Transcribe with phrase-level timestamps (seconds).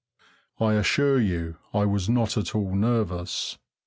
[0.59, 3.59] I assure you I was not at all nervous.